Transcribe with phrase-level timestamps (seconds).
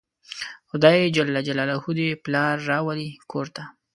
[0.69, 1.17] خدای ج
[1.97, 3.63] دې پلار راولي کور ته